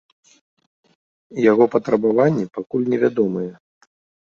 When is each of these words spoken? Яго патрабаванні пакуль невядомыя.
Яго 1.51 1.69
патрабаванні 1.75 2.51
пакуль 2.59 2.91
невядомыя. 2.93 3.51